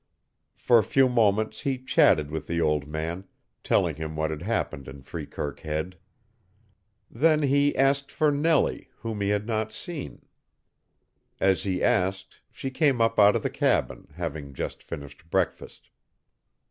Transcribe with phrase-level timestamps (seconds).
[0.55, 3.25] For a few moments he chatted with the old man,
[3.63, 5.95] telling him what had happened in Freekirk Head.
[7.11, 10.25] Then he asked for Nellie, whom he had not seen.
[11.39, 15.91] As he asked she came up out of the cabin, having just finished breakfast.